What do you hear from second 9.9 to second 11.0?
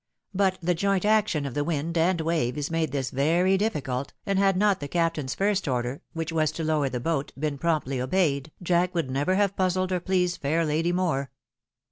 or pleased fair lady